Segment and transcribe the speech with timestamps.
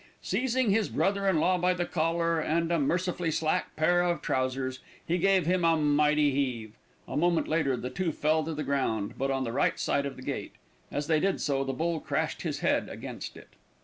[0.23, 4.79] Seizing his brother in law by the collar and a mercifully slack pair of trousers,
[5.05, 6.73] he gave him a mighty heave.
[7.07, 10.15] A moment later, the two fell to the ground; but on the right side of
[10.15, 10.53] the gate.
[10.91, 13.49] As they did so, the bull crashed his head against it.